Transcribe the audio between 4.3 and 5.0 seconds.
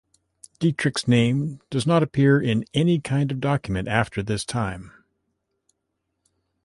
time.